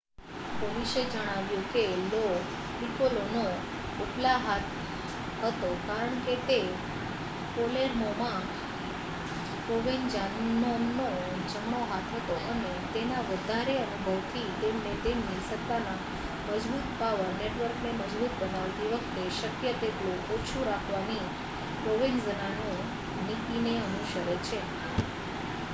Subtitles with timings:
[0.59, 1.81] પોલીસે જણાવ્યું કે
[2.05, 2.21] લો
[2.75, 3.41] પીકોલોનો
[4.03, 4.69] ઉપલા હાથ
[5.41, 6.57] હતો કારણ કે તે
[7.51, 8.47] પાલેર્મોમાં
[9.65, 11.05] પ્રોવેન્ઝાનોનો
[11.47, 15.99] જમણો હાથ હતો અને તેના વધારે અનુભવથી તેમને તેમની સત્તાના
[16.47, 21.25] મજબુત પાવર નેટવર્કને મજબૂત બનાવતી વખતે શક્ય તેટલું ઓછું રાખવાની
[21.81, 22.69] પ્રોવેન્ઝાનો
[23.23, 24.59] નીતિને અનુસરે છે